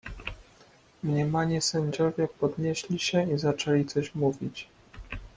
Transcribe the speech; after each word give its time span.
"Mniemani 1.03 1.61
sędziowie 1.61 2.27
podnieśli 2.39 2.99
się 2.99 3.31
i 3.33 3.37
zaczęli 3.37 3.85
coś 3.85 4.15
mówić." 4.15 4.67